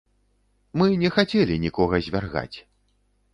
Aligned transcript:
Мы 0.81 0.87
не 1.03 1.09
хацелі 1.17 1.59
нікога 1.67 2.01
звяргаць. 2.09 2.57